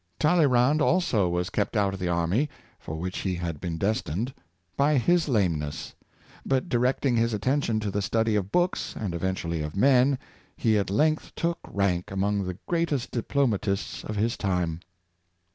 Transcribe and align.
Talleyrand 0.17 0.81
also 0.81 1.29
was 1.29 1.51
kept 1.51 1.77
out 1.77 1.93
of 1.93 1.99
the 1.99 2.07
army, 2.07 2.49
for 2.79 2.95
which 2.95 3.19
he 3.19 3.35
had 3.35 3.59
been 3.61 3.77
destined, 3.77 4.33
by 4.75 4.97
his 4.97 5.29
lameness; 5.29 5.93
but 6.43 6.67
directing 6.67 7.15
his 7.15 7.35
attention 7.35 7.79
to 7.81 7.91
the 7.91 8.01
study 8.01 8.35
of 8.35 8.51
books, 8.51 8.95
and 8.99 9.13
eventually 9.13 9.61
of 9.61 9.75
men, 9.75 10.17
he 10.57 10.75
at 10.79 10.89
length 10.89 11.35
took 11.35 11.59
rank 11.67 12.09
among 12.09 12.45
the 12.45 12.57
greatest 12.65 13.11
diplomatists 13.11 14.03
of 14.03 14.15
his 14.15 14.35
time. 14.37 14.79